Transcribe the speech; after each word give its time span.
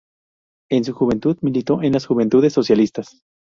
En 0.71 0.83
su 0.83 0.93
juventud 0.95 1.37
militó 1.41 1.83
en 1.83 1.93
las 1.93 2.07
"Juventudes 2.07 2.53
Socialistas". 2.53 3.21